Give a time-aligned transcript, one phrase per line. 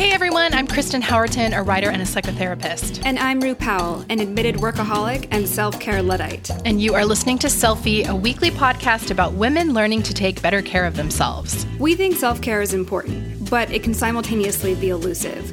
[0.00, 3.02] Hey everyone, I'm Kristen Howerton, a writer and a psychotherapist.
[3.04, 6.50] And I'm Rue Powell, an admitted workaholic and self care Luddite.
[6.64, 10.62] And you are listening to Selfie, a weekly podcast about women learning to take better
[10.62, 11.66] care of themselves.
[11.78, 15.52] We think self care is important, but it can simultaneously be elusive.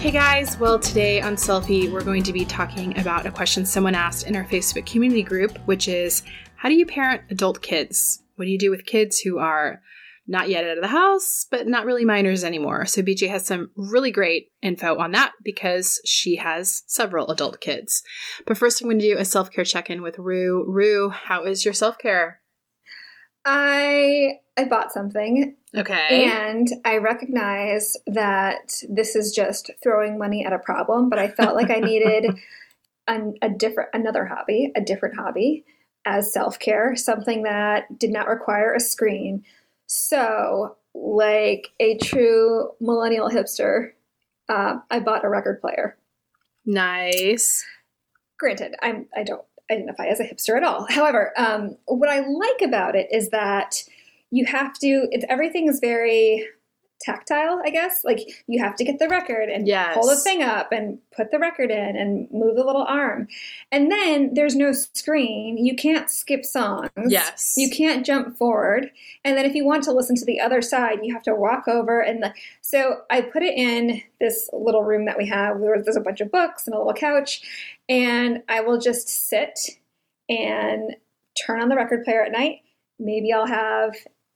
[0.00, 3.94] Hey guys, well, today on Selfie, we're going to be talking about a question someone
[3.94, 6.22] asked in our Facebook community group, which is
[6.56, 8.22] How do you parent adult kids?
[8.36, 9.82] What do you do with kids who are
[10.26, 12.86] not yet out of the house, but not really minors anymore?
[12.86, 18.02] So, BJ has some really great info on that because she has several adult kids.
[18.46, 20.64] But first, I'm going to do a self care check in with Rue.
[20.66, 22.40] Rue, how is your self care?
[23.44, 26.28] I I bought something Okay.
[26.28, 31.54] and I recognize that this is just throwing money at a problem, but I felt
[31.54, 32.36] like I needed
[33.06, 35.64] an, a different another hobby, a different hobby
[36.04, 39.44] as self-care, something that did not require a screen.
[39.86, 43.92] So, like a true millennial hipster,
[44.48, 45.96] uh, I bought a record player.
[46.66, 47.64] nice.
[48.38, 50.86] granted, I'm I don't identify as a hipster at all.
[50.90, 53.84] However, um, what I like about it is that
[54.30, 55.08] you have to.
[55.10, 56.46] It's everything is very
[57.02, 57.62] tactile.
[57.64, 59.94] I guess like you have to get the record and Yes.
[59.94, 63.26] pull the thing up and put the record in and move the little arm,
[63.72, 65.56] and then there's no screen.
[65.56, 66.90] You can't skip songs.
[67.08, 67.54] Yes.
[67.56, 68.90] You can't jump forward.
[69.24, 71.68] And then if you want to listen to the other side, you have to walk
[71.68, 72.00] over.
[72.02, 75.96] And the, so I put it in this little room that we have where there's
[75.96, 77.40] a bunch of books and a little couch.
[77.88, 79.58] And I will just sit
[80.28, 80.96] and
[81.46, 82.58] turn on the record player at night.
[82.98, 83.94] Maybe I'll have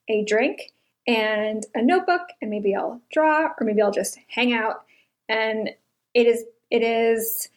[0.09, 0.73] a drink
[1.07, 4.85] and a notebook, and maybe I'll draw, or maybe I'll just hang out.
[5.29, 5.71] And
[6.15, 7.49] it is, it is.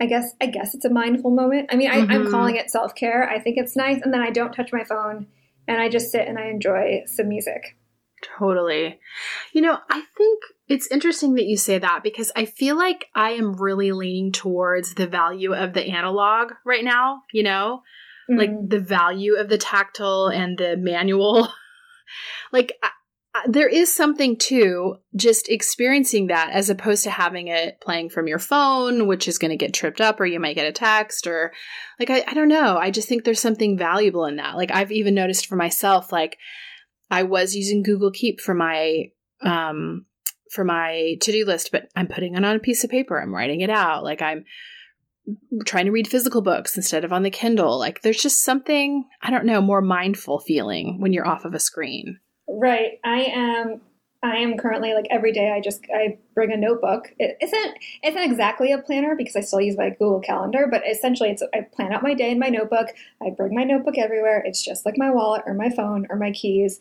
[0.00, 1.70] I guess I guess it's a mindful moment.
[1.72, 2.30] I mean, I, I'm Mhm.
[2.30, 3.28] calling it self care.
[3.28, 5.26] I think it's nice, and then I don't touch my phone,
[5.66, 7.76] and I just sit and I enjoy some music.
[8.38, 8.98] Totally.
[9.52, 13.30] You know, I think it's interesting that you say that because I feel like I
[13.30, 17.82] am really leaning towards the value of the analog right now, you know?
[18.28, 18.70] Like Mm.
[18.70, 21.48] the value of the tactile and the manual.
[22.52, 22.90] like I,
[23.34, 28.26] I, there is something to just experiencing that as opposed to having it playing from
[28.26, 31.26] your phone, which is going to get tripped up or you might get a text
[31.26, 31.52] or
[31.98, 32.76] like I, I don't know.
[32.76, 34.56] I just think there's something valuable in that.
[34.56, 36.36] Like I've even noticed for myself, like
[37.10, 39.06] I was using Google Keep for my
[39.42, 40.04] um
[40.50, 43.20] for my to-do list, but I'm putting it on a piece of paper.
[43.20, 44.02] I'm writing it out.
[44.04, 44.44] Like I'm
[45.66, 47.78] trying to read physical books instead of on the Kindle.
[47.78, 51.60] Like there's just something, I don't know, more mindful feeling when you're off of a
[51.60, 52.18] screen.
[52.48, 52.98] Right.
[53.04, 53.80] I am.
[54.20, 55.52] I am currently like every day.
[55.52, 57.12] I just I bring a notebook.
[57.18, 57.78] It isn't.
[58.02, 61.42] It's not exactly a planner because I still use my Google Calendar, but essentially, it's
[61.54, 62.88] I plan out my day in my notebook.
[63.22, 64.42] I bring my notebook everywhere.
[64.44, 66.80] It's just like my wallet or my phone or my keys.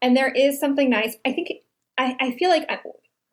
[0.00, 1.16] And there is something nice.
[1.24, 1.48] I think.
[1.98, 2.78] I, I feel like I,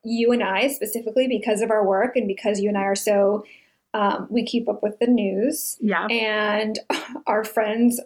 [0.04, 3.44] you and I specifically because of our work and because you and I are so.
[3.94, 6.08] Um, we keep up with the news Yeah.
[6.08, 6.80] and
[7.28, 8.00] our friends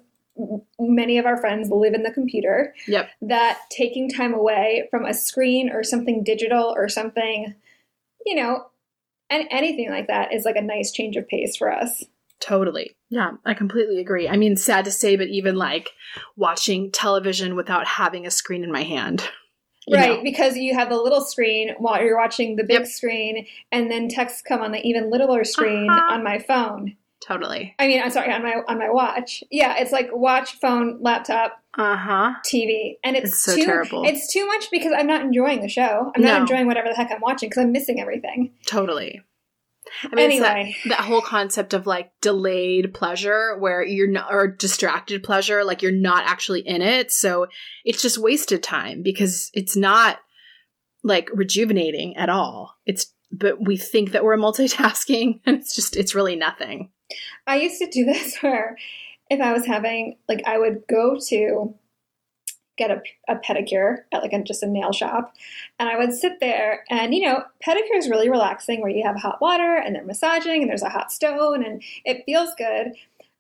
[0.80, 3.10] many of our friends live in the computer Yep.
[3.24, 7.56] that taking time away from a screen or something digital or something
[8.26, 8.68] you know
[9.32, 12.04] and anything like that is like a nice change of pace for us
[12.40, 12.96] Totally.
[13.10, 14.30] Yeah, I completely agree.
[14.30, 15.90] I mean, sad to say, but even like
[16.36, 19.28] watching television without having a screen in my hand.
[19.92, 20.24] Right know?
[20.24, 22.88] because you have the little screen while you're watching the big Yep.
[22.88, 26.14] screen and then texts come on the even littler screen Uh-huh.
[26.14, 27.74] on my phone Totally.
[27.80, 31.62] i mean i'm sorry on my on my watch yeah it's like watch phone laptop
[31.78, 32.34] Uh huh.
[32.46, 34.04] tv and it's, It's so too terrible.
[34.06, 37.12] it's too much because i'm not enjoying the show i'm not enjoying whatever the heck
[37.12, 39.22] i'm watching because i'm missing everything Totally.
[40.04, 40.76] I mean, it's that- anyway.
[40.90, 45.92] that whole concept of like delayed pleasure where you're not or distracted pleasure like you're
[45.92, 47.12] not actually in it.
[47.12, 47.48] So
[47.86, 50.20] it's just wasted time because it's not
[51.04, 52.76] like rejuvenating at all.
[52.86, 56.92] It's but we think that we're multitasking and it's just it's really nothing.
[57.46, 58.78] I used to do this where
[59.30, 61.76] if I was having, like, I would go to
[62.78, 65.34] get a, a pedicure at like a, just a nail shop,
[65.80, 69.16] and I would sit there, and you know, pedicure is really relaxing where you have
[69.18, 72.94] hot water and they're massaging and there's a hot stone and it feels good.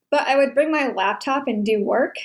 [0.09, 2.15] But I would bring my laptop and do work,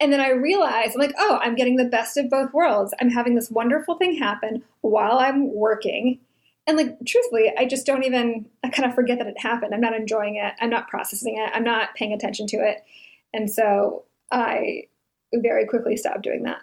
[0.00, 2.94] And then I realized, I'm like, oh, I'm getting the best of both worlds.
[3.00, 6.20] I'm having this wonderful thing happen while I'm working.
[6.66, 9.74] And like, truthfully, I just don't even, I kind of forget that it happened.
[9.74, 10.52] I'm not enjoying it.
[10.60, 11.50] I'm not processing it.
[11.52, 12.84] I'm not paying attention to it.
[13.32, 14.84] And so I
[15.34, 16.60] very quickly stop doing that.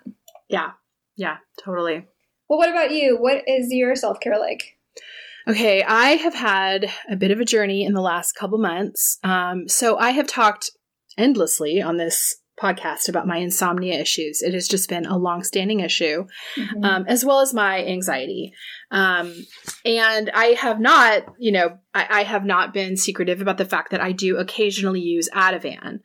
[0.49, 0.71] Yeah.
[1.17, 2.05] Yeah, totally.
[2.49, 3.17] Well, what about you?
[3.17, 4.77] What is your self care like?
[5.47, 9.19] Okay, I have had a bit of a journey in the last couple months.
[9.23, 10.71] Um, so I have talked
[11.17, 14.41] endlessly on this podcast about my insomnia issues.
[14.41, 16.25] It has just been a long-standing issue,
[16.57, 16.83] mm-hmm.
[16.83, 18.53] um, as well as my anxiety.
[18.91, 19.35] Um,
[19.83, 23.91] and I have not, you know, I, I, have not been secretive about the fact
[23.91, 25.99] that I do occasionally use Ativan.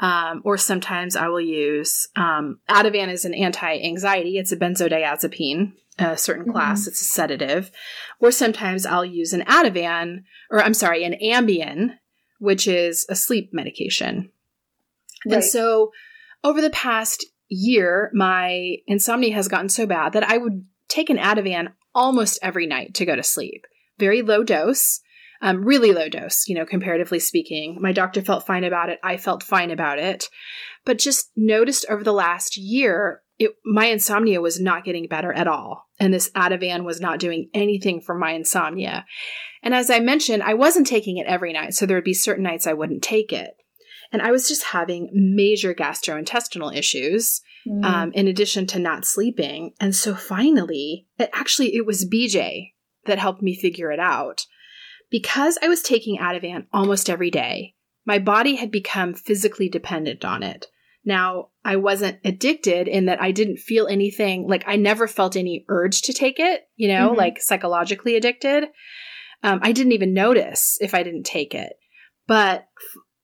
[0.00, 4.38] Um, or sometimes I will use um, Ativan is an anti-anxiety.
[4.38, 6.52] It's a benzodiazepine, a certain mm-hmm.
[6.52, 6.80] class.
[6.80, 6.88] Mm-hmm.
[6.88, 7.70] It's a sedative.
[8.18, 11.98] Or sometimes I'll use an Ativan, or I'm sorry, an Ambien,
[12.38, 14.30] which is a sleep medication.
[15.24, 15.36] Right.
[15.36, 15.92] And so
[16.42, 21.18] over the past year, my insomnia has gotten so bad that I would take an
[21.18, 23.66] Ativan almost every night to go to sleep.
[23.98, 25.00] Very low dose,
[25.42, 27.78] um, really low dose, you know, comparatively speaking.
[27.80, 28.98] My doctor felt fine about it.
[29.02, 30.28] I felt fine about it.
[30.84, 35.48] But just noticed over the last year, it, my insomnia was not getting better at
[35.48, 35.88] all.
[35.98, 39.06] And this Ativan was not doing anything for my insomnia.
[39.62, 41.74] And as I mentioned, I wasn't taking it every night.
[41.74, 43.56] So there would be certain nights I wouldn't take it.
[44.12, 47.40] And I was just having major gastrointestinal issues.
[47.66, 47.82] Mm.
[47.82, 49.72] Um, in addition to not sleeping.
[49.80, 52.72] And so finally, it actually, it was BJ
[53.06, 54.44] that helped me figure it out.
[55.10, 57.74] Because I was taking Ativan almost every day,
[58.06, 60.66] my body had become physically dependent on it.
[61.04, 65.64] Now, I wasn't addicted in that I didn't feel anything, like I never felt any
[65.68, 67.18] urge to take it, you know, mm-hmm.
[67.18, 68.64] like psychologically addicted.
[69.42, 71.74] Um, I didn't even notice if I didn't take it.
[72.26, 72.66] But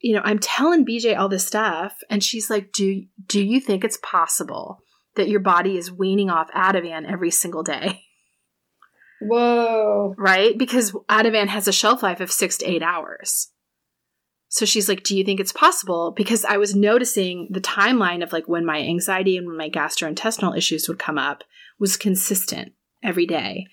[0.00, 3.84] you know, I'm telling BJ all this stuff, and she's like, "Do do you think
[3.84, 4.78] it's possible
[5.16, 8.02] that your body is weaning off Ativan every single day?"
[9.20, 10.14] Whoa!
[10.16, 10.56] Right?
[10.56, 13.48] Because Ativan has a shelf life of six to eight hours.
[14.48, 18.32] So she's like, "Do you think it's possible?" Because I was noticing the timeline of
[18.32, 21.44] like when my anxiety and when my gastrointestinal issues would come up
[21.78, 22.72] was consistent
[23.02, 23.66] every day,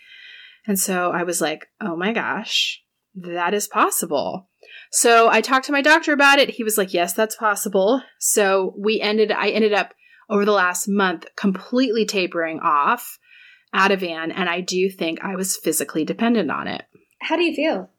[0.68, 2.84] and so I was like, "Oh my gosh,
[3.16, 4.50] that is possible."
[4.92, 6.52] So I talked to my doctor about it.
[6.52, 8.02] He was like, yes, that's possible.
[8.20, 9.94] So we ended, I ended up
[10.30, 13.18] over the last month completely tapering off
[13.74, 14.32] Ativan.
[14.36, 16.84] And I do think I was physically dependent on it.
[17.22, 17.90] How do you feel?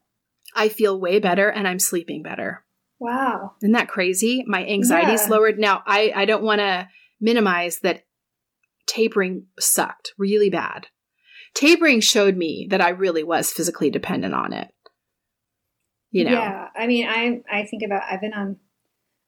[0.55, 2.65] I feel way better and I'm sleeping better.
[2.99, 3.53] Wow.
[3.63, 4.45] Isn't that crazy?
[4.47, 5.29] My anxiety's yeah.
[5.29, 5.59] lowered.
[5.59, 6.89] Now, I, I don't want to
[7.21, 8.05] minimize that
[8.87, 10.89] tapering sucked really bad.
[11.55, 14.69] Tapering showed me that I really was physically dependent on it
[16.11, 18.57] you know yeah i mean i i think about i've been on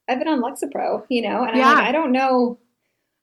[0.08, 1.74] i've been on lexapro you know and yeah.
[1.74, 2.58] like i don't know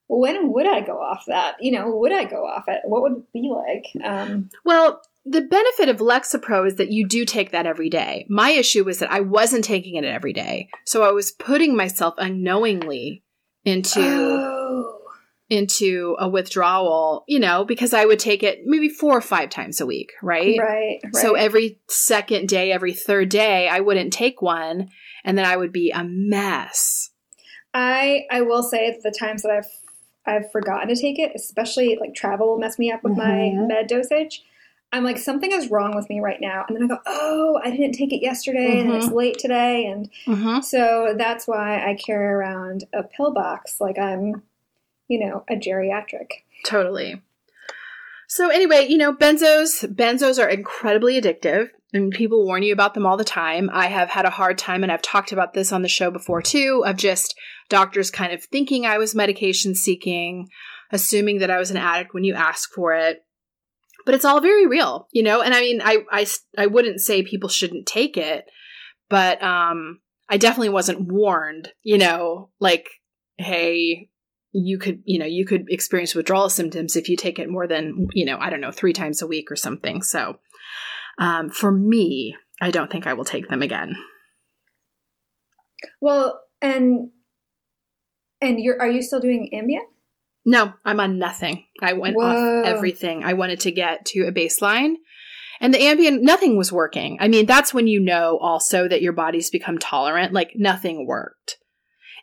[0.08, 3.14] when would i go off that you know would i go off it what would
[3.14, 7.66] it be like um well the benefit of lexapro is that you do take that
[7.66, 11.32] every day my issue was that i wasn't taking it every day so i was
[11.32, 13.24] putting myself unknowingly
[13.66, 14.58] into oh
[15.50, 19.80] into a withdrawal, you know, because I would take it maybe four or five times
[19.80, 20.58] a week, right?
[20.60, 21.00] Right.
[21.04, 21.16] right.
[21.16, 24.90] So every second day, every third day, I wouldn't take one
[25.24, 27.12] and then I would be a mess.
[27.74, 29.66] I I will say the times that I've
[30.28, 33.62] I've forgotten to take it, especially like travel will mess me up with mm-hmm.
[33.62, 34.44] my med dosage.
[34.94, 36.66] I'm like, something is wrong with me right now.
[36.68, 38.92] And then I go, oh, I didn't take it yesterday mm-hmm.
[38.92, 39.86] and it's late today.
[39.86, 40.62] And mm-hmm.
[40.62, 43.82] so that's why I carry around a pill box.
[43.82, 44.44] Like I'm
[45.08, 46.44] you know, a geriatric.
[46.66, 47.22] Totally.
[48.28, 53.06] So anyway, you know, benzos, benzos are incredibly addictive and people warn you about them
[53.06, 53.70] all the time.
[53.72, 56.42] I have had a hard time and I've talked about this on the show before
[56.42, 57.36] too of just
[57.70, 60.48] doctors kind of thinking I was medication seeking,
[60.92, 63.24] assuming that I was an addict when you ask for it.
[64.06, 65.42] But it's all very real, you know?
[65.42, 66.26] And I mean, I I
[66.58, 68.46] I wouldn't say people shouldn't take it,
[69.10, 72.90] but um I definitely wasn't warned, you know, like
[73.38, 74.10] hey,
[74.54, 78.08] you could you know you could experience withdrawal symptoms if you take it more than
[78.14, 80.40] you know i don't know three times a week or something so
[81.18, 83.96] um, for me i don't think i will take them again.
[86.02, 87.12] Well and
[88.42, 89.86] and you're are you still doing ambien?
[90.46, 91.66] No i'm on nothing.
[91.82, 92.62] I went Whoa.
[92.62, 93.24] off everything.
[93.24, 94.96] I wanted to get to a baseline.
[95.60, 97.18] And the ambien nothing was working.
[97.20, 101.58] I mean that's when you know also that your body's become tolerant like nothing worked.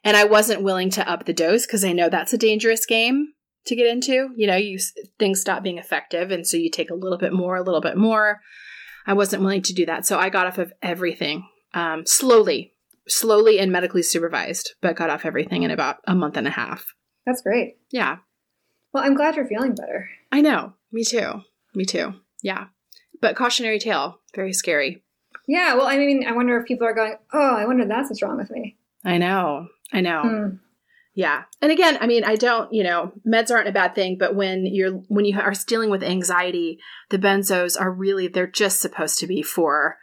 [0.05, 3.29] And I wasn't willing to up the dose because I know that's a dangerous game
[3.67, 4.29] to get into.
[4.37, 4.79] You know, you
[5.19, 7.97] things stop being effective, and so you take a little bit more, a little bit
[7.97, 8.41] more.
[9.07, 12.75] I wasn't willing to do that, so I got off of everything um, slowly,
[13.07, 16.95] slowly and medically supervised, but got off everything in about a month and a half.
[17.27, 17.77] That's great.
[17.91, 18.19] Yeah.
[18.93, 20.09] Well, I'm glad you're feeling better.
[20.31, 20.75] I know.
[20.93, 21.43] Me too.
[21.75, 22.15] Me too.
[22.43, 22.67] Yeah.
[23.21, 25.03] But cautionary tale, very scary.
[25.47, 28.23] Yeah, well, I mean, I wonder if people are going, oh, I wonder that's what's
[28.23, 28.77] wrong with me.
[29.05, 29.69] I know.
[29.93, 30.23] I know.
[30.25, 30.59] Mm.
[31.15, 31.45] Yeah.
[31.63, 34.67] And again, I mean, I don't, you know, meds aren't a bad thing, but when
[34.67, 36.79] you're when you are dealing with anxiety,
[37.11, 39.97] the benzos are really they're just supposed to be for,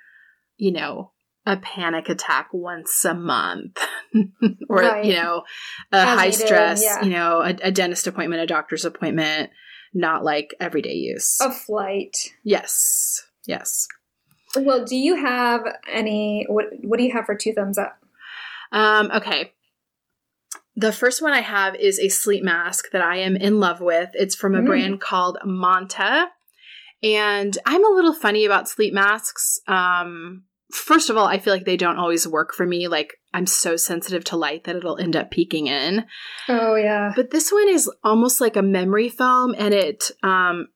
[0.56, 1.12] you know,
[1.46, 3.77] a panic attack once a month
[4.70, 5.03] or Right.
[5.03, 5.44] you know,
[5.91, 7.03] a As high stress, yeah.
[7.03, 9.50] you know, a, a dentist appointment, a doctor's appointment,
[9.94, 11.38] not like everyday use.
[11.41, 12.15] A flight.
[12.44, 13.24] Yes.
[13.48, 13.88] Yes.
[14.56, 17.98] Well, do you have any, what, what do you have for two thumbs up?
[18.72, 19.53] Um, okay.
[20.81, 24.09] The first one I have is a sleep mask that I am in love with.
[24.13, 24.65] It's from a Mm.
[24.65, 26.27] brand called Manta.
[27.03, 29.59] And I'm a little funny about sleep masks.
[29.67, 32.88] Um, first of all, I feel like they don't always work for me.
[32.88, 36.05] Like, I'm so sensitive to light that it'll end up peeking in.
[36.47, 37.11] Oh, yeah.
[37.15, 40.67] But this one is almost like a memory foam and it um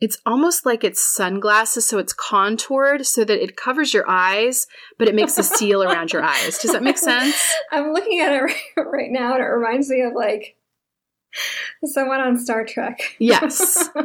[0.00, 4.66] it's almost like it's sunglasses so it's contoured so that it covers your eyes
[4.98, 6.58] but it makes a seal around your eyes.
[6.58, 7.36] Does that make sense?
[7.72, 10.56] I'm looking at it right, now and it reminds me of like
[11.84, 13.16] someone on Star Trek.
[13.18, 13.88] Yes.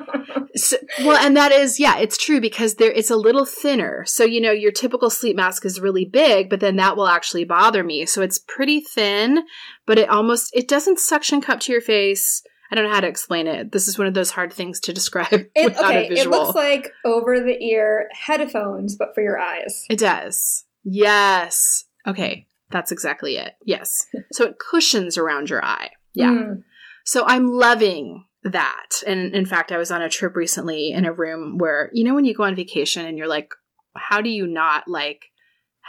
[0.56, 4.06] So, well, and that is, yeah, it's true because there it's a little thinner.
[4.06, 7.44] So, you know, your typical sleep mask is really big, but then that will actually
[7.44, 8.06] bother me.
[8.06, 9.46] So it's pretty thin,
[9.88, 12.44] but it almost it doesn't suction cup to your face.
[12.74, 13.72] I don't know how to explain it.
[13.72, 16.36] This is one of those hard things to describe It, without okay, a visual.
[16.36, 19.86] it looks like over the ear headphones, but for your eyes.
[19.92, 20.66] It does.
[20.84, 21.86] Yes.
[22.08, 22.48] Okay.
[22.72, 23.54] That's exactly it.
[23.64, 24.08] Yes.
[24.32, 25.92] So it cushions around your eye.
[26.16, 26.32] Yeah.
[26.32, 26.64] Mm.
[27.06, 29.04] So I'm loving that.
[29.06, 32.16] And in fact, I was on a trip recently in a room where, you know,
[32.16, 33.52] when you go on vacation and you're like,
[33.96, 35.26] how do you not like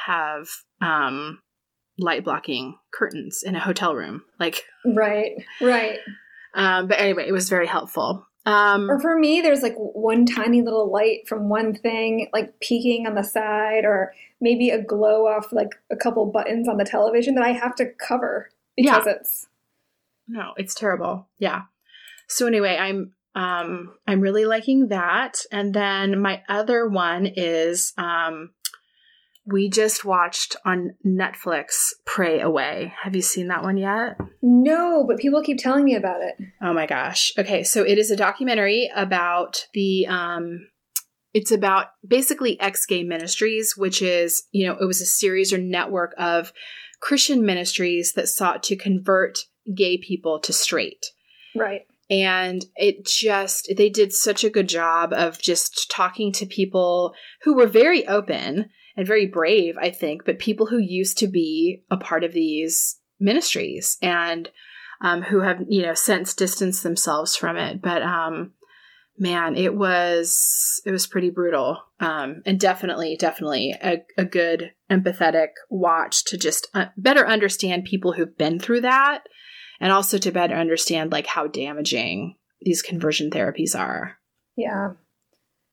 [0.07, 0.49] have
[0.83, 1.39] um
[1.99, 4.21] light blocking curtains in a hotel room?
[4.39, 5.99] Like, Right, right.
[6.55, 8.27] Um, but anyway, it was very helpful.
[8.47, 13.07] Um, Or for me, there's like one tiny little light from one thing, like peeking
[13.07, 17.35] on the side, or maybe a glow off like a couple buttons on the television
[17.37, 19.47] that I have to cover because it's
[20.29, 21.29] No, it's terrible.
[21.39, 21.63] Yeah.
[22.29, 25.41] So anyway, I'm um I'm really liking that.
[25.51, 28.51] And then my other one is um
[29.47, 32.95] we just watched on Netflix Pray Away.
[33.03, 34.17] Have you seen that one yet?
[34.43, 36.35] no, but people keep telling me about it.
[36.63, 37.33] Oh my gosh.
[37.39, 40.69] Okay, so it is a documentary about the um
[41.35, 45.59] it's about basically ex gay ministries, which is, you know, it was a series or
[45.59, 46.53] network of
[47.01, 49.39] Christian ministries that sought to convert
[49.75, 51.07] gay people to straight.
[51.55, 51.83] Right.
[52.11, 57.55] And it just, they did such a good job of just talking to people who
[57.55, 61.97] were very open and very brave, I think, but people who used to be a
[61.97, 64.51] part of these ministries and
[65.01, 67.81] um, who have, you know, since distanced themselves from it.
[67.81, 68.53] But, um,
[69.19, 71.79] man, it was, it was pretty brutal.
[72.01, 78.13] Um, and definitely, definitely a, a good empathetic watch to just uh, better understand people
[78.13, 79.25] who've been through that
[79.81, 84.19] and also to better understand like how damaging these conversion therapies are.
[84.57, 84.93] Yeah.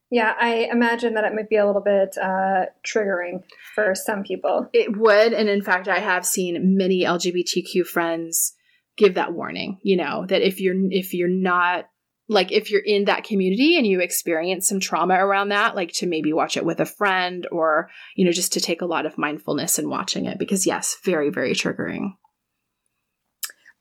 [0.10, 3.43] Yeah, I imagine that it might be a little bit uh, triggering
[3.74, 4.67] for some people.
[4.74, 8.53] It would, and in fact, I have seen many LGBTQ friends
[8.98, 9.79] give that warning.
[9.84, 11.86] You know that if you're if you're not
[12.27, 16.08] like if you're in that community and you experience some trauma around that, like to
[16.08, 19.17] maybe watch it with a friend or you know just to take a lot of
[19.17, 22.15] mindfulness in watching it because yes, very very triggering.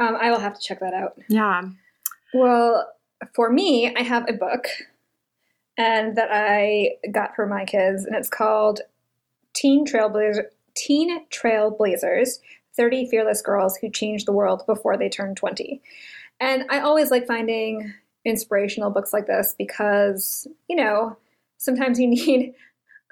[0.01, 1.19] Um, I will have to check that out.
[1.29, 1.63] Yeah.
[2.33, 2.91] Well,
[3.35, 4.67] for me, I have a book
[5.77, 8.81] and that I got for my kids, and it's called
[9.55, 12.39] Teen Trailblazer Teen Trailblazers
[12.77, 15.83] 30 Fearless Girls Who Changed the World Before They Turned 20.
[16.39, 17.93] And I always like finding
[18.25, 21.17] inspirational books like this because, you know,
[21.59, 22.55] sometimes you need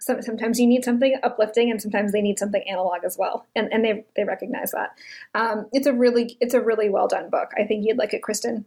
[0.00, 3.46] some, sometimes you need something uplifting and sometimes they need something analog as well.
[3.54, 4.90] And and they they recognize that.
[5.34, 7.50] Um, it's a really it's a really well done book.
[7.58, 8.64] I think you'd like it, Kristen.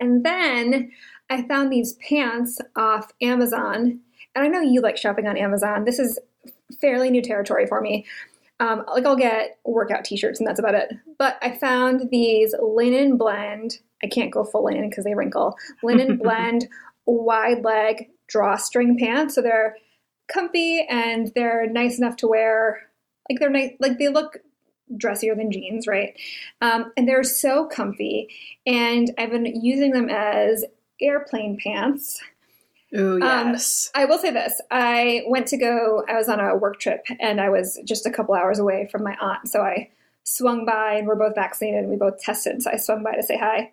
[0.00, 0.92] And then
[1.30, 4.00] I found these pants off Amazon.
[4.34, 5.84] And I know you like shopping on Amazon.
[5.84, 6.18] This is
[6.80, 8.04] fairly new territory for me.
[8.58, 10.92] Um, like I'll get workout t-shirts and that's about it.
[11.18, 13.78] But I found these linen blend.
[14.02, 15.56] I can't go full linen because they wrinkle.
[15.82, 16.68] Linen blend
[17.06, 19.34] wide leg drawstring pants.
[19.34, 19.76] So they're
[20.28, 22.82] comfy and they're nice enough to wear.
[23.28, 23.72] Like they're nice.
[23.80, 24.38] Like they look
[24.96, 26.18] dressier than jeans, right?
[26.60, 28.28] Um, and they're so comfy.
[28.66, 30.64] And I've been using them as
[31.00, 32.20] airplane pants.
[32.94, 33.90] Oh Um, yes.
[33.94, 34.60] I will say this.
[34.70, 38.10] I went to go, I was on a work trip and I was just a
[38.10, 39.48] couple hours away from my aunt.
[39.48, 39.90] So I
[40.22, 42.62] swung by and we're both vaccinated and we both tested.
[42.62, 43.72] So I swung by to say hi.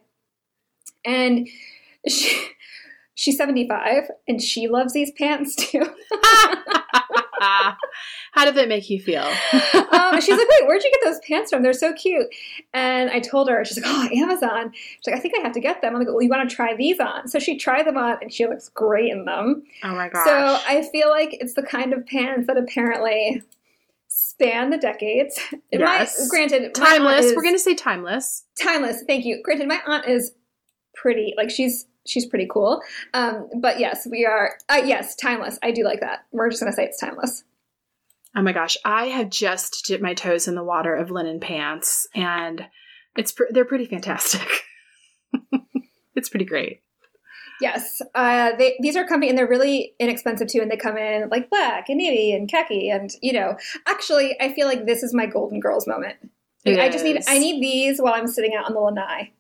[1.06, 1.48] And
[2.08, 2.48] she,
[3.16, 5.84] she's 75 and she loves these pants too.
[8.32, 9.22] How did that make you feel?
[9.24, 11.62] um, she's like, wait, where'd you get those pants from?
[11.62, 12.28] They're so cute.
[12.74, 14.72] And I told her, she's like, oh, Amazon.
[14.74, 15.94] She's like, I think I have to get them.
[15.94, 17.28] I'm like, well, you want to try these on?
[17.28, 19.64] So she tried them on and she looks great in them.
[19.84, 20.26] Oh my gosh.
[20.26, 23.44] So I feel like it's the kind of pants that apparently
[24.08, 25.40] span the decades.
[25.72, 26.20] Yes.
[26.22, 27.26] My, granted, my timeless.
[27.26, 28.46] is- We're going to say timeless.
[28.62, 29.04] timeless.
[29.06, 29.42] Thank you.
[29.44, 30.34] Granted, my aunt is
[30.96, 31.34] pretty.
[31.38, 32.82] Like she's she's pretty cool.
[33.14, 34.56] Um, but yes, we are.
[34.70, 35.60] Uh, yes, timeless.
[35.64, 36.26] I do like that.
[36.32, 37.44] We're just gonna say it's timeless.
[38.36, 42.08] Oh my gosh, I have just dipped my toes in the water of linen pants,
[42.16, 42.66] and
[43.16, 44.48] it's pr- they're pretty fantastic.
[46.16, 46.82] it's pretty great.
[47.62, 50.62] Yes, uh, they, these are comfy and they're really inexpensive too.
[50.62, 52.90] And they come in like black and navy and khaki.
[52.90, 53.56] And you know,
[53.88, 56.18] actually, I feel like this is my Golden Girls moment.
[56.66, 59.34] Like, I just need I need these while I'm sitting out on the lanai.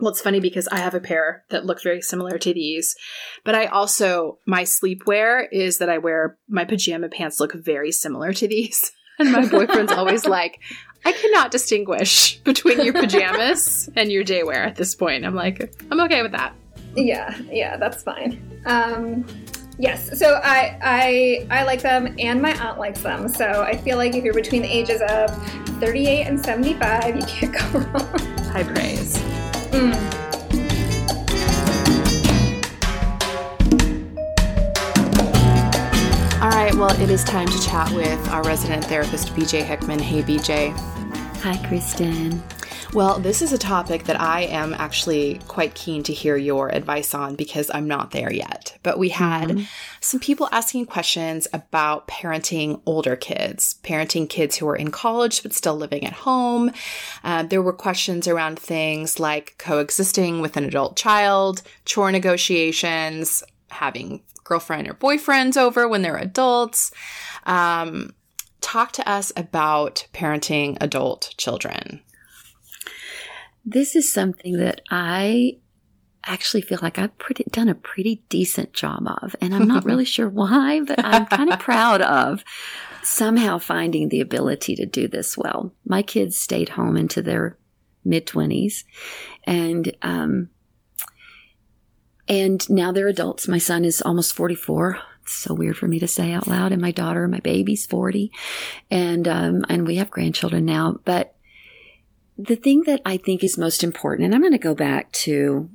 [0.00, 2.96] Well, it's funny because I have a pair that look very similar to these,
[3.44, 8.32] but I also my sleepwear is that I wear my pajama pants look very similar
[8.32, 10.58] to these, and my boyfriend's always like,
[11.04, 15.74] "I cannot distinguish between your pajamas and your day wear at this point." I'm like,
[15.90, 16.54] I'm okay with that.
[16.94, 18.42] Yeah, yeah, that's fine.
[18.66, 19.24] Um,
[19.78, 23.28] yes, so I I I like them, and my aunt likes them.
[23.28, 25.30] So I feel like if you're between the ages of
[25.80, 28.36] 38 and 75, you can't go wrong.
[28.52, 29.31] High praise.
[29.72, 30.12] Mm.
[36.42, 39.98] All right, well, it is time to chat with our resident therapist, BJ Hickman.
[39.98, 40.72] Hey, BJ.
[41.40, 42.42] Hi, Kristen.
[42.94, 47.14] Well, this is a topic that I am actually quite keen to hear your advice
[47.14, 48.76] on because I'm not there yet.
[48.82, 49.66] But we had
[50.02, 55.54] some people asking questions about parenting older kids, parenting kids who are in college but
[55.54, 56.70] still living at home.
[57.24, 64.22] Uh, there were questions around things like coexisting with an adult child, chore negotiations, having
[64.44, 66.90] girlfriend or boyfriends over when they're adults.
[67.46, 68.14] Um,
[68.60, 72.02] talk to us about parenting adult children.
[73.64, 75.58] This is something that I
[76.24, 79.34] actually feel like I've pretty, done a pretty decent job of.
[79.40, 82.44] And I'm not really sure why, but I'm kind of proud of
[83.02, 85.72] somehow finding the ability to do this well.
[85.84, 87.58] My kids stayed home into their
[88.04, 88.84] mid 20s
[89.44, 90.50] and, um,
[92.28, 93.48] and now they're adults.
[93.48, 94.98] My son is almost 44.
[95.22, 96.72] It's so weird for me to say out loud.
[96.72, 98.32] And my daughter, my baby's 40.
[98.90, 100.98] And, um, and we have grandchildren now.
[101.04, 101.34] But
[102.46, 105.70] the thing that I think is most important, and I'm going to go back to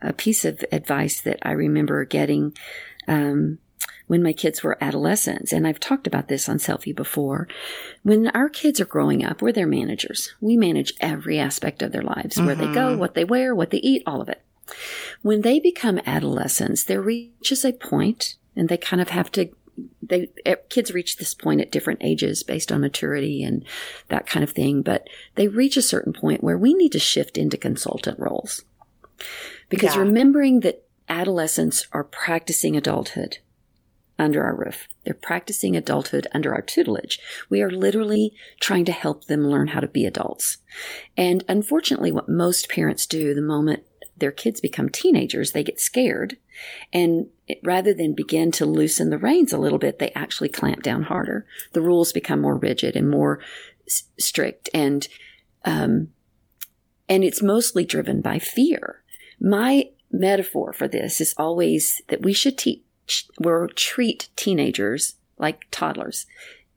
[0.00, 2.56] a piece of advice that I remember getting
[3.08, 3.58] um,
[4.06, 7.48] when my kids were adolescents, and I've talked about this on Selfie before.
[8.02, 10.34] When our kids are growing up, we're their managers.
[10.40, 13.78] We manage every aspect of their lives where they go, what they wear, what they
[13.78, 14.42] eat, all of it.
[15.22, 19.50] When they become adolescents, there reaches a point, and they kind of have to
[20.02, 23.64] they eh, kids reach this point at different ages based on maturity and
[24.08, 27.36] that kind of thing but they reach a certain point where we need to shift
[27.38, 28.64] into consultant roles.
[29.68, 30.02] Because Yeah.
[30.02, 33.38] remembering that adolescents are practicing adulthood
[34.18, 37.18] under our roof they're practicing adulthood under our tutelage.
[37.50, 40.58] We are literally trying to help them learn how to be adults.
[41.16, 43.84] And unfortunately what most parents do the moment
[44.24, 46.38] their kids become teenagers they get scared
[46.94, 47.26] and
[47.62, 51.44] rather than begin to loosen the reins a little bit, they actually clamp down harder.
[51.72, 53.38] The rules become more rigid and more
[53.86, 55.06] s- strict, and
[55.66, 56.08] um,
[57.06, 59.02] and it's mostly driven by fear.
[59.38, 66.24] My metaphor for this is always that we should teach or treat teenagers like toddlers.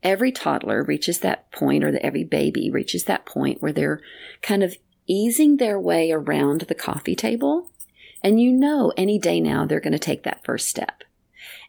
[0.02, 4.02] Every toddler reaches that point, or the, every baby reaches that point where they're
[4.42, 4.76] kind of
[5.08, 7.70] easing their way around the coffee table
[8.22, 11.02] and you know any day now they're going to take that first step.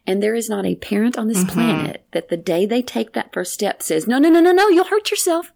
[0.06, 1.48] And there is not a parent on this Mhm.
[1.48, 4.68] planet that the day they take that first step says, no, no, no, no, no,
[4.68, 5.52] you'll hurt yourself.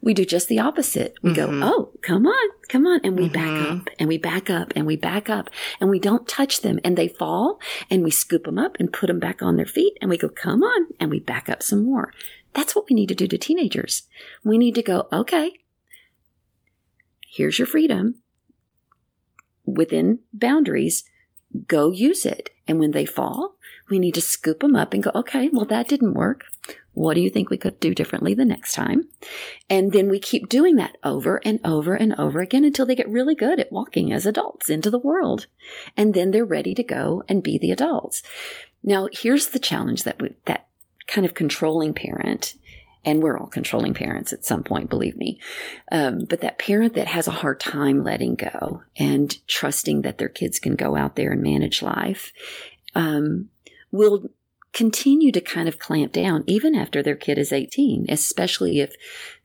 [0.00, 1.14] We do just the opposite.
[1.22, 1.34] We Mhm.
[1.34, 3.00] go, oh, come on, come on.
[3.02, 3.80] And we back Mhm.
[3.80, 6.96] up and we back up and we back up and we don't touch them and
[6.96, 7.58] they fall
[7.90, 10.28] and we scoop them up and put them back on their feet and we go,
[10.28, 10.86] come on.
[11.00, 12.12] And we back up some more.
[12.54, 14.04] That's what we need to do to teenagers.
[14.44, 15.52] We need to go, okay,
[17.30, 18.22] here's your freedom
[19.68, 21.04] within boundaries,
[21.66, 22.50] go use it.
[22.66, 23.56] And when they fall,
[23.90, 26.44] we need to scoop them up and go, okay, well, that didn't work.
[26.92, 29.08] What do you think we could do differently the next time?
[29.70, 33.08] And then we keep doing that over and over and over again until they get
[33.08, 35.46] really good at walking as adults into the world.
[35.96, 38.22] And then they're ready to go and be the adults.
[38.82, 40.68] Now, here's the challenge that we, that
[41.06, 42.54] kind of controlling parent
[43.04, 45.40] And we're all controlling parents at some point, believe me.
[45.90, 50.28] Um, but that parent that has a hard time letting go and trusting that their
[50.28, 52.32] kids can go out there and manage life
[52.94, 53.48] um,
[53.90, 54.28] will
[54.72, 58.94] continue to kind of clamp down even after their kid is 18, especially if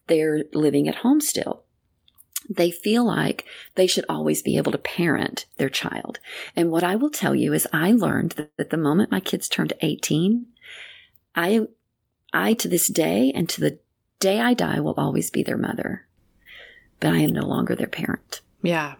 [0.07, 1.63] they're living at home still.
[2.49, 6.19] They feel like they should always be able to parent their child.
[6.55, 9.73] And what I will tell you is I learned that the moment my kids turned
[9.79, 10.47] 18,
[11.35, 11.61] I,
[12.33, 13.79] I to this day and to the
[14.19, 16.07] day I die will always be their mother,
[16.99, 18.41] but I am no longer their parent.
[18.61, 18.95] Yeah.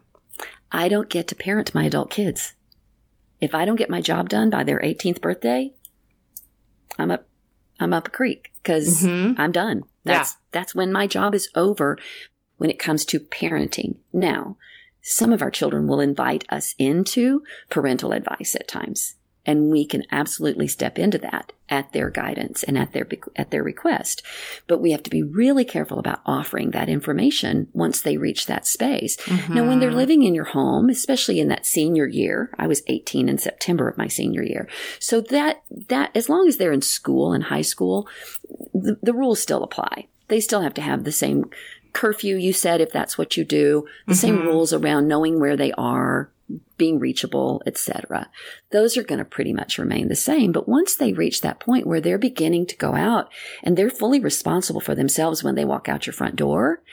[0.71, 2.53] I don't get to parent my adult kids.
[3.41, 5.73] If I don't get my job done by their 18th birthday,
[6.97, 7.27] I'm up,
[7.79, 9.35] I'm up a creek because Mhm.
[9.37, 9.83] I'm done.
[10.03, 11.97] That's, that's when my job is over
[12.57, 13.97] when it comes to parenting.
[14.11, 14.57] Now,
[15.01, 19.15] some of our children will invite us into parental advice at times.
[19.45, 23.63] And we can absolutely step into that at their guidance and at their, at their
[23.63, 24.21] request.
[24.67, 28.65] But we have to be really careful about offering that information once they reach that
[28.65, 29.17] space.
[29.49, 29.97] Now, when they're mm-hmm.
[29.97, 33.97] living in your home, especially in that senior year, I was 18 in September of
[33.97, 34.69] my senior year.
[34.99, 38.07] So that, that, as long as they're in school and high school,
[38.73, 40.07] the, the rules still apply.
[40.29, 41.49] They still have to have the same
[41.93, 44.47] curfew you said if that's what you do, the same mm-hmm.
[44.47, 46.29] rules around knowing where they are,
[46.83, 48.29] being reachable, etc.
[48.71, 50.51] Those are going to pretty much remain the same.
[50.51, 53.31] But once they reach that point where they're beginning to go out
[53.63, 56.83] and they're fully responsible for themselves when they walk out your front door,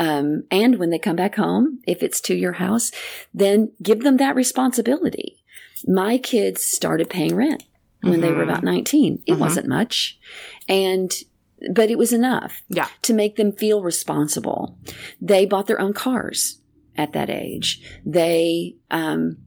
[0.00, 2.90] um, and when they come back home, if it's to your house,
[3.32, 5.36] then give them that responsibility.
[5.86, 7.62] My kids started paying rent
[8.00, 9.22] when they were about 19.
[9.26, 10.18] It wasn't much.
[10.68, 11.12] And
[11.72, 12.88] but it was enough Yeah.
[13.02, 14.76] to make them feel responsible.
[15.20, 16.60] They bought their own cars
[16.96, 17.82] at that age.
[18.04, 19.38] They, um,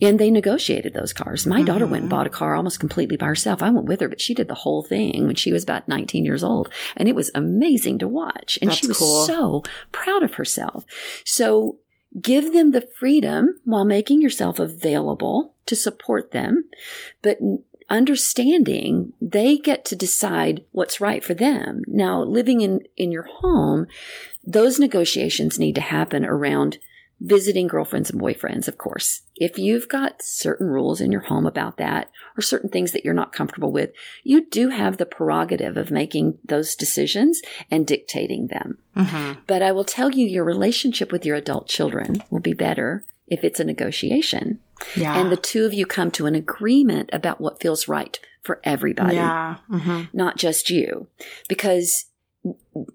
[0.00, 1.46] and they negotiated those cars.
[1.46, 3.62] My daughter went and bought a car almost completely by herself.
[3.62, 6.24] I went with her, but she did the whole thing when she was about 19
[6.24, 6.70] years old.
[6.96, 8.58] And it was amazing to watch.
[8.60, 9.24] And she was cool.
[9.24, 10.84] so proud of herself.
[11.24, 11.78] So
[12.20, 16.64] give them the freedom while making yourself available to support them,
[17.22, 17.38] but
[17.90, 21.82] understanding they get to decide what's right for them.
[21.86, 23.86] Now, living in, in your home,
[24.44, 26.78] those negotiations need to happen around
[27.20, 29.22] visiting girlfriends and boyfriends, of course.
[29.36, 33.14] If you've got certain rules in your home about that or certain things that you're
[33.14, 33.90] not comfortable with,
[34.24, 38.78] you do have the prerogative of making those decisions and dictating them.
[38.96, 39.40] Mm-hmm.
[39.46, 43.42] But I will tell you, your relationship with your adult children will be better if
[43.44, 44.60] it's a negotiation
[44.96, 45.18] Yeah.
[45.18, 49.16] and the two of you come to an agreement about what feels right for everybody,
[49.16, 49.56] yeah.
[49.70, 50.02] Mm-hmm.
[50.12, 51.06] not just you.
[51.48, 52.06] Because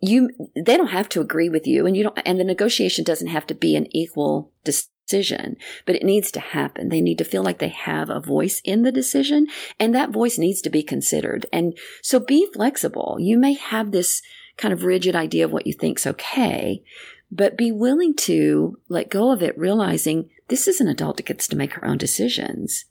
[0.01, 3.29] you they don't have to agree with you and you don't and the negotiation doesn't
[3.29, 7.41] have to be an equal decision but it needs to happen they need to feel
[7.41, 9.47] like they have a voice in the decision
[9.79, 14.21] and that voice needs to be considered and so be flexible you may have this
[14.55, 16.83] kind of rigid idea of what you think's okay
[17.31, 21.47] but be willing to let go of it realizing this is an adult that gets
[21.47, 22.85] to make her own decisions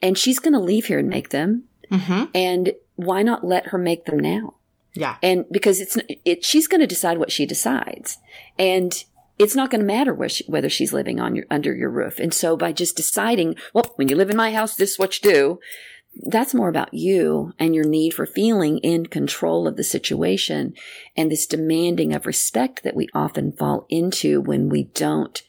[0.00, 2.24] and she's going to leave here and make them Mm-hmm.
[2.34, 4.56] and why not let her make them now
[4.94, 5.16] Yeah.
[5.22, 8.18] and because it's it, she's going to decide what she decides,
[8.58, 8.92] and
[9.38, 12.18] it's not going to matter where she, whether she's living on your under your roof.
[12.18, 15.22] And so by just deciding, well, when you live in my house, this is what
[15.22, 15.60] you do.
[16.14, 20.74] That's more about you and your need for feeling in control of the situation
[21.16, 25.42] and this demanding of respect that we often fall into when we don't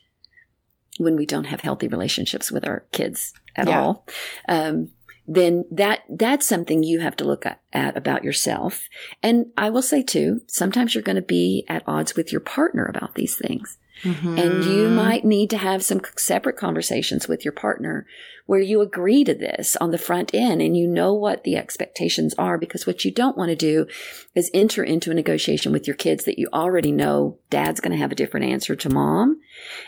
[0.97, 3.81] when we don't have healthy relationships with our kids at Yeah.
[3.81, 4.05] all.
[4.49, 4.89] Um,
[5.25, 8.89] then that that's something you have to look at, at about yourself.
[9.23, 12.85] And I will say too, sometimes you're going to be at odds with your partner
[12.85, 13.77] about these things.
[14.03, 18.05] And you might need to have some separate conversations with your partner
[18.45, 22.33] where you agree to this on the front end and you know what the expectations
[22.35, 23.85] are because what you don't want to do
[24.33, 27.97] is enter into a negotiation with your kids that you already know dad's going to
[27.97, 29.39] have a different answer to mom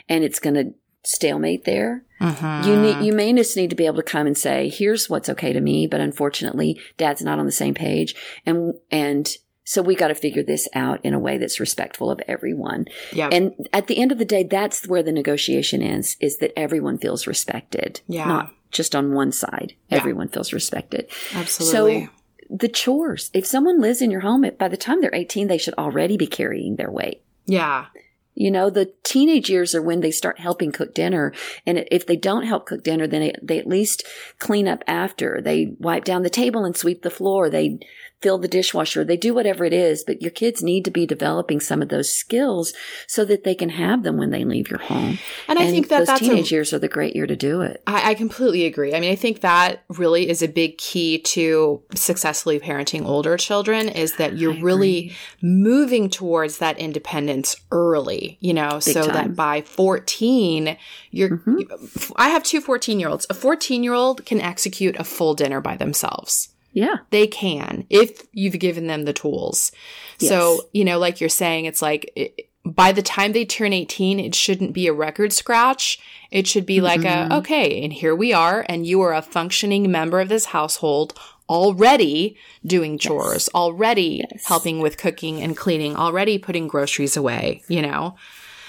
[0.08, 2.04] and it's going to stalemate there.
[2.19, 2.69] Mm-hmm.
[2.69, 5.30] You need, you may just need to be able to come and say, here's what's
[5.30, 8.15] okay to me, but unfortunately dad's not on the same page.
[8.45, 9.28] And, and
[9.63, 12.86] so we got to figure this out in a way that's respectful of everyone.
[13.13, 13.30] Yeah.
[13.32, 16.97] And at the end of the day, that's where the negotiation ends, is that everyone
[16.97, 18.02] feels respected.
[18.08, 18.28] Yeah.
[18.28, 19.74] Not just on one side.
[19.89, 19.97] Yeah.
[19.97, 21.10] Everyone feels respected.
[21.34, 22.06] Absolutely.
[22.06, 22.12] So
[22.50, 25.76] the chores, if someone lives in your home, by the time they're 18, they should
[25.76, 27.24] already be carrying their weight.
[27.45, 27.86] yeah.
[28.34, 31.34] You know, the teenage years are when they start helping cook dinner.
[31.65, 34.06] And if they don't help cook dinner, then they, they at least
[34.39, 35.41] clean up after.
[35.43, 37.50] They wipe down the table and sweep the floor.
[37.50, 37.80] They
[38.22, 39.04] fill the dishwasher.
[39.04, 42.14] They do whatever it is, but your kids need to be developing some of those
[42.14, 42.74] skills
[43.08, 45.20] so that they can have them when they leave your home.
[45.48, 47.62] And I think that those that's teenage a, years are the great year to do
[47.62, 47.82] it.
[47.88, 48.94] I, I completely agree.
[48.94, 53.90] I mean, I think that really is a big key to successfully parenting older children
[53.90, 59.14] is that you're really moving towards that independence early, you know, so time.
[59.14, 60.78] that by 14,
[61.10, 62.14] you're, Mm-hmm.
[62.16, 63.26] I have two 14 year olds.
[63.30, 66.50] A 14 year old can execute a full dinner by themselves.
[66.74, 66.98] Yeah.
[67.10, 69.72] They can if you've given them the tools.
[70.20, 70.30] Yes.
[70.30, 74.20] So, you know, like you're saying, it's like it, by the time they turn 18,
[74.20, 76.00] it shouldn't be a record scratch.
[76.30, 77.32] It should be like Mm-hmm.
[77.32, 81.14] a, okay, and here we are, and you are a functioning member of this household
[81.50, 84.46] already doing chores, already Yes.
[84.46, 88.16] helping with cooking and cleaning, already putting groceries away, you know?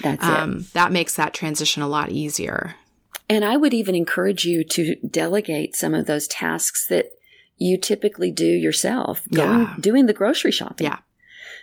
[0.03, 0.29] That's it.
[0.31, 2.75] Um, that makes that transition a lot easier.
[3.29, 7.07] And I would even encourage you to delegate some of those tasks that
[7.63, 9.75] you typically do yourself, going, Yeah.
[9.81, 10.87] doing the grocery shopping.
[10.87, 10.99] Yeah,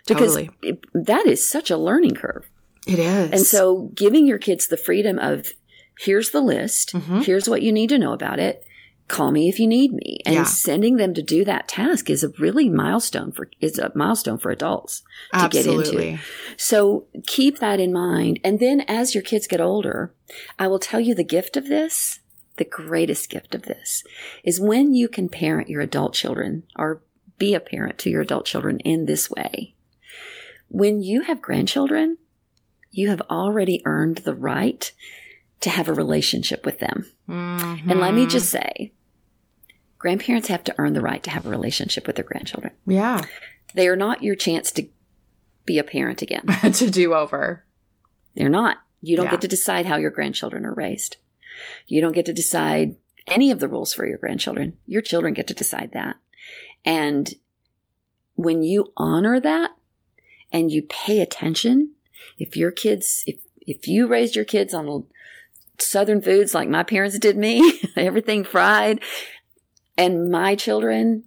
[0.06, 0.50] Because totally.
[0.62, 2.44] it- that is such a learning curve.
[2.86, 3.30] It is.
[3.32, 5.52] And so giving your kids the freedom of
[6.00, 7.24] here's the list, Mhm.
[7.24, 8.64] here's what you need to know about it.
[9.06, 10.20] Call me if you need me.
[10.24, 10.44] And Yeah.
[10.44, 14.50] sending them to do that task is a really milestone for is a milestone for
[14.52, 15.02] adults
[15.38, 16.18] to get into.
[16.56, 18.40] So keep that in mind.
[18.44, 20.14] And then as your kids get older,
[20.58, 22.20] I will tell you the gift of this,
[22.56, 24.02] the greatest gift of this
[24.44, 27.02] is when you can parent your adult children or
[27.38, 29.74] be a parent to your adult children in this way.
[30.68, 32.18] When you have grandchildren,
[32.90, 34.90] you have already earned the right
[35.60, 37.06] to have a relationship with them.
[37.28, 38.30] And let me Mhm.
[38.30, 38.92] just say,
[39.98, 42.72] grandparents have to earn the right to have a relationship with their grandchildren.
[42.86, 43.22] yeah,
[43.74, 44.88] They are not your chance to
[45.64, 46.44] be a parent again.
[46.74, 47.64] to do over.
[48.34, 48.78] They're not.
[49.00, 49.30] You don't Yeah.
[49.32, 51.16] get to decide how your grandchildren are raised.
[51.86, 52.96] You don't get to decide
[53.26, 54.76] any of the rules for your grandchildren.
[54.86, 56.16] Your children get to decide that.
[56.84, 57.32] And
[58.34, 59.72] when you honor that
[60.52, 61.92] and you pay attention,
[62.38, 65.04] if your kids, if, if you raised your kids on
[65.78, 69.00] southern foods like my parents did me, everything fried,
[69.96, 71.24] and my children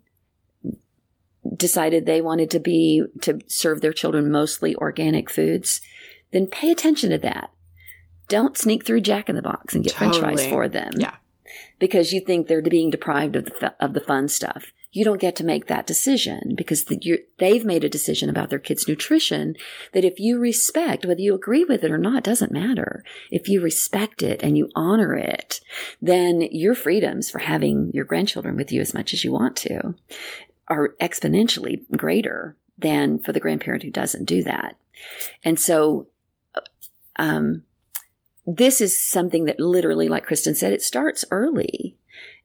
[1.55, 5.81] decided they wanted to be to serve their children mostly organic foods,
[6.31, 7.51] then pay attention to that.
[8.27, 10.91] Don't sneak through Jack in the Box and get French fries for them.
[10.97, 11.15] Yeah.
[11.79, 14.71] because you think they're being deprived of the of the fun stuff.
[14.91, 18.51] You don't get to make that decision because the, you're, they've made a decision about
[18.51, 19.55] their kids' nutrition
[19.91, 23.03] that if you respect, whether you agree with it or not, doesn't matter.
[23.31, 25.61] If you respect it and you honor it,
[25.99, 29.95] then your freedoms for having your grandchildren with you as much as you want to
[30.67, 34.77] are exponentially greater than for the grandparent who doesn't do that.
[35.43, 36.07] And so,
[37.15, 37.63] um,
[38.45, 41.95] this is something that literally, like Kristen said, it starts early.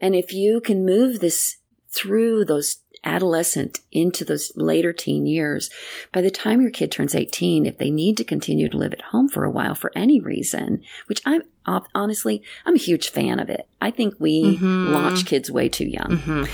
[0.01, 1.57] And if you can move this
[1.91, 5.71] through those adolescent into those later teen years,
[6.13, 9.01] by the time your kid turns 18, if they need to continue to live at
[9.03, 11.43] home for a while for any reason, which I'm
[11.95, 13.69] honestly, I'm a huge fan of it.
[13.81, 14.93] I think we Mhm.
[14.93, 16.17] launch kids way too young.
[16.19, 16.45] hmm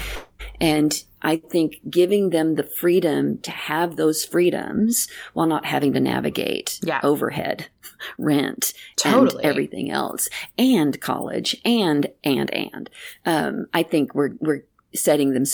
[0.61, 6.01] And I think giving them the freedom to have those freedoms while not having to
[6.01, 7.01] navigate Yeah.
[7.03, 7.67] overhead,
[8.19, 9.43] rent, Totally.
[9.43, 12.91] and everything else, and college, and and and,
[13.27, 15.45] um, I think we're we're setting them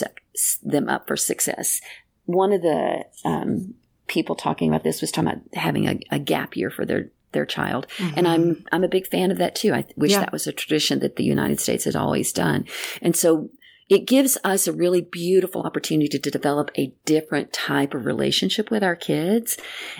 [0.63, 1.81] them up for success.
[2.27, 3.75] One of the um,
[4.07, 7.47] people talking about this was talking about having a, a gap year for their their
[7.47, 9.73] child, and I'm I'm a big fan of that too.
[9.73, 10.21] I wish Yeah.
[10.21, 12.65] that was a tradition that the United States had always done,
[13.01, 13.51] and so
[13.91, 18.83] it gives us a really beautiful opportunity to develop a different type of relationship with
[18.83, 19.59] our kids.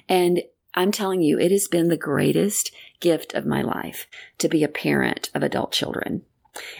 [0.09, 0.43] And
[0.75, 4.07] I'm telling you, it has been the greatest gift of my life
[4.39, 6.23] to be a parent of adult children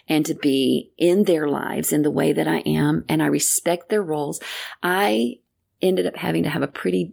[0.09, 3.05] and to be in their lives in the way that I am.
[3.09, 4.41] And I respect their roles.
[4.83, 5.41] I
[5.83, 7.13] ended up having to have a pretty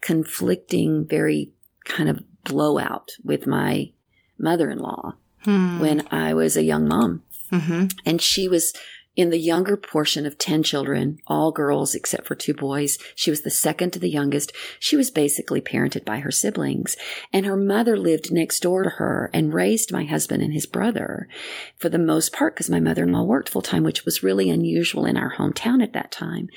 [0.00, 1.50] conflicting, very
[1.84, 3.90] kind of blowout with my
[4.38, 5.78] mother in law Hmm.
[5.78, 8.72] when I was a young mom hmm and she was
[9.16, 12.98] in the younger portion of 10 children, all girls except for two boys.
[13.14, 14.52] She was the second to the youngest.
[14.80, 16.96] She was basically parented by her siblings.
[17.32, 21.28] And her mother lived next door to her and raised my husband and his brother
[21.76, 24.50] for the most part because my mother in law worked full time, which was really
[24.50, 26.48] unusual in our hometown at that time.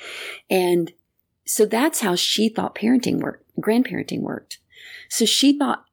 [0.50, 0.92] And
[1.44, 4.58] so that's how she thought parenting worked, grandparenting worked.
[5.08, 5.84] So she thought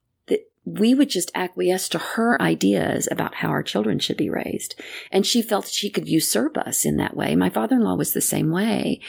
[0.66, 4.74] we would just acquiesce to her ideas about how our children should be raised.
[5.10, 7.36] And she felt she could usurp us in that way.
[7.36, 9.00] My father-in-law was the same way.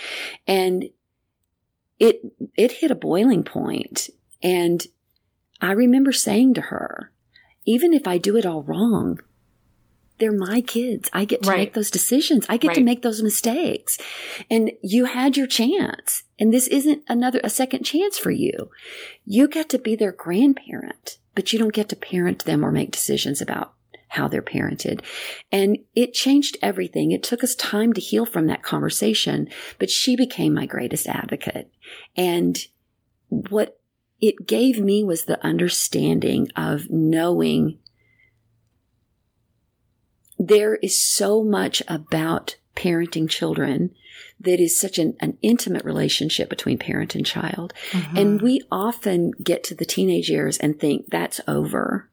[0.45, 0.85] And
[1.99, 2.21] it,
[2.55, 4.11] it hit a boiling point
[4.43, 4.85] and
[5.59, 7.11] I remember saying to her,
[7.65, 9.19] even if I do it all wrong,
[10.19, 11.09] they're my kids.
[11.13, 11.57] I get to Right.
[11.59, 12.45] make those decisions.
[12.49, 13.97] I get to make those mistakes.
[14.49, 16.23] And you had your chance.
[16.39, 18.69] And this isn't another, a second chance for you.
[19.25, 22.91] You get to be their grandparent, but you don't get to parent them or make
[22.91, 23.73] decisions about
[24.09, 25.01] how they're parented.
[25.51, 27.11] And it changed everything.
[27.11, 29.49] It took us time to heal from that conversation,
[29.79, 31.69] but she became my greatest advocate.
[32.15, 32.57] And
[33.29, 33.79] what
[34.19, 37.79] it gave me was the understanding of knowing
[40.37, 43.91] there is so much about parenting children
[44.39, 47.73] that is such an, an intimate relationship between parent and child.
[47.91, 48.17] Mm-hmm.
[48.17, 52.09] And we often get to the teenage years and think that's over.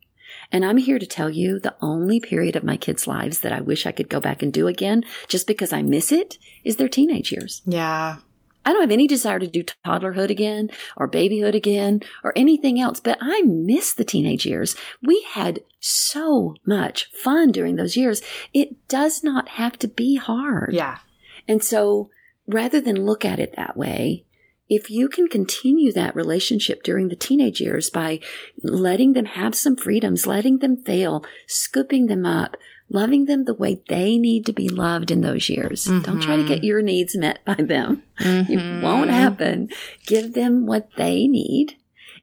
[0.50, 3.60] And I'm here to tell you the only period of my kids' lives that I
[3.60, 6.88] wish I could go back and do again, just because I miss it, is their
[6.88, 7.62] teenage years.
[7.66, 8.18] Yeah.
[8.64, 13.00] I don't have any desire to do toddlerhood again or babyhood again or anything else,
[13.00, 14.76] but I miss the teenage years.
[15.02, 18.22] We had so much fun during those years.
[18.52, 20.72] It does not have to be hard.
[20.72, 20.98] Yeah.
[21.46, 22.10] And so
[22.46, 24.24] rather than look at it that way,
[24.68, 28.20] if you can continue that relationship during the teenage years by
[28.62, 32.56] letting them have some freedoms, letting them fail, scooping them up,
[32.88, 35.84] loving them the way they need to be loved in those years.
[35.84, 36.48] Don't try to mm-hmm.
[36.48, 38.02] get your needs met by them.
[38.20, 38.82] It mm-hmm.
[38.82, 39.70] won't happen.
[40.06, 41.76] Give them what they need.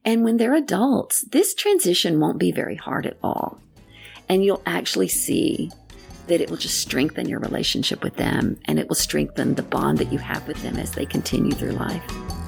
[0.06, 3.60] And when they're adults, this transition won't be very hard at all.
[4.30, 5.70] And you'll actually see
[6.28, 9.98] that it will just strengthen your relationship with them and it will strengthen the bond
[9.98, 12.41] that you have with them as they continue through life.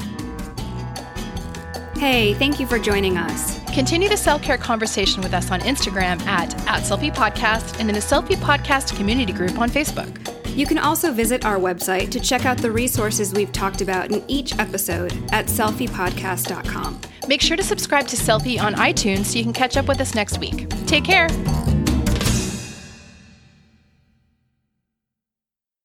[1.96, 3.60] Hey, thank you for joining us.
[3.74, 7.96] Continue the self care conversation with us on Instagram at, at Selfie Podcast and in
[7.96, 10.20] the Selfie Podcast community group on Facebook.
[10.56, 14.24] You can also visit our website to check out the resources we've talked about in
[14.28, 17.02] each episode at selfiepodcast.com.
[17.28, 20.14] Make sure to subscribe to Selfie on iTunes so you can catch up with us
[20.14, 20.70] next week.
[20.86, 21.28] Take care.